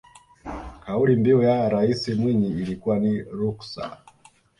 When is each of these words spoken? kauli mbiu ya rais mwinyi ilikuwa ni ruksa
kauli 0.85 1.15
mbiu 1.15 1.41
ya 1.43 1.69
rais 1.69 2.07
mwinyi 2.07 2.47
ilikuwa 2.49 2.99
ni 2.99 3.21
ruksa 3.21 3.97